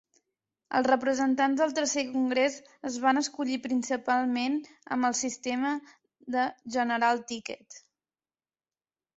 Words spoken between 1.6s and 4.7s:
del tercer congrés es van escollir principalment